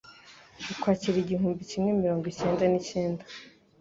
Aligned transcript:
Ukwakira 0.71 1.17
igihumbi 1.19 1.67
cyimwe 1.69 1.91
mirongo 2.01 2.25
icyenda 2.31 2.63
nicyenda 2.67 3.23